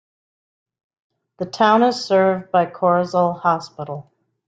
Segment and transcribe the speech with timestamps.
[1.37, 4.11] The town is served by Corozal Hospital.